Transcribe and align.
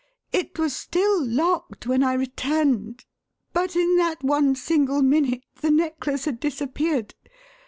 It 0.33 0.57
was 0.57 0.75
still 0.75 1.23
locked 1.23 1.85
when 1.85 2.01
I 2.01 2.13
returned, 2.13 3.05
but 3.53 3.75
in 3.75 3.97
that 3.97 4.23
one 4.23 4.55
single 4.55 5.03
minute 5.03 5.43
the 5.61 5.69
necklace 5.69 6.25
had 6.25 6.39
disappeared. 6.39 7.13